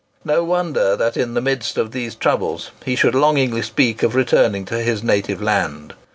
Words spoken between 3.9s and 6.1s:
of returning to his native land.